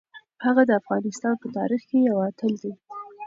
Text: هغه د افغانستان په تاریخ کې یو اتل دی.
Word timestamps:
هغه 0.45 0.61
د 0.65 0.71
افغانستان 0.81 1.33
په 1.41 1.47
تاریخ 1.57 1.81
کې 1.89 1.97
یو 2.09 2.17
اتل 2.29 2.51
دی. 2.63 2.73